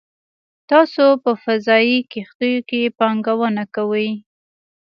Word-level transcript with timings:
تاسو 0.69 1.05
په 1.23 1.31
فضايي 1.43 1.97
کښتیو 2.11 2.59
کې 2.69 2.81
پانګونه 2.99 3.63
کوئ 3.75 4.09